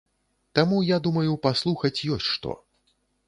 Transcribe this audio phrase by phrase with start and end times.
[0.59, 2.57] Таму я думаю, паслухаць ёсць што.